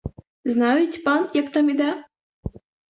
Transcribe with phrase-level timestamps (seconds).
[0.45, 2.03] Знають пан, як там іде?